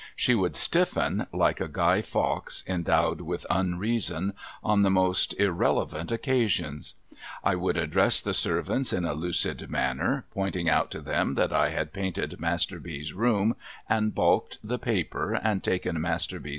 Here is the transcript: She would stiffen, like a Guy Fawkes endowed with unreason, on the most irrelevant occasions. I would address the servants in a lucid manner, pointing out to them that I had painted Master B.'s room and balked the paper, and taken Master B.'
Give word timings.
She 0.15 0.33
would 0.33 0.55
stiffen, 0.55 1.27
like 1.31 1.61
a 1.61 1.67
Guy 1.67 2.01
Fawkes 2.01 2.63
endowed 2.65 3.21
with 3.21 3.45
unreason, 3.51 4.33
on 4.63 4.81
the 4.81 4.89
most 4.89 5.39
irrelevant 5.39 6.11
occasions. 6.11 6.95
I 7.43 7.53
would 7.53 7.77
address 7.77 8.19
the 8.19 8.33
servants 8.33 8.93
in 8.93 9.05
a 9.05 9.13
lucid 9.13 9.69
manner, 9.69 10.25
pointing 10.33 10.67
out 10.67 10.89
to 10.89 11.01
them 11.01 11.35
that 11.35 11.53
I 11.53 11.69
had 11.69 11.93
painted 11.93 12.39
Master 12.39 12.79
B.'s 12.79 13.13
room 13.13 13.55
and 13.87 14.11
balked 14.15 14.57
the 14.63 14.79
paper, 14.79 15.35
and 15.35 15.63
taken 15.63 16.01
Master 16.01 16.39
B.' 16.39 16.49